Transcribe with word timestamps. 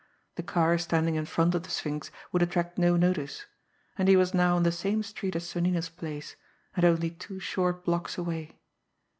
The 0.33 0.41
car 0.41 0.79
standing 0.79 1.13
in 1.13 1.27
front 1.27 1.53
of 1.53 1.61
The 1.61 1.69
Sphinx 1.69 2.09
would 2.31 2.41
attract 2.41 2.79
no 2.79 2.97
notice; 2.97 3.45
and 3.99 4.07
he 4.07 4.15
was 4.15 4.33
now 4.33 4.55
on 4.55 4.63
the 4.63 4.71
same 4.71 5.03
street 5.03 5.35
as 5.35 5.47
Sonnino's 5.47 5.89
place, 5.89 6.35
and 6.75 6.83
only 6.83 7.11
two 7.11 7.39
short 7.39 7.85
blocks 7.85 8.17
away. 8.17 8.57